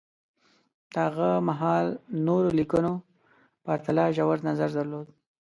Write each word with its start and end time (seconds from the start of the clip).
د 0.93 0.95
هغه 1.05 1.29
مهال 1.47 1.87
نورو 2.27 2.49
لیکنو 2.59 2.93
پرتله 3.65 4.03
ژور 4.17 4.37
نظر 4.49 4.69
درلود 4.77 5.07